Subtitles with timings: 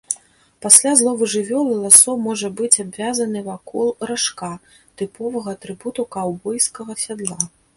[0.65, 4.51] Пасля злову жывёлы ласо можа быць абвязаны вакол ражка,
[5.03, 7.39] тыповага атрыбуту каўбойскага сядла.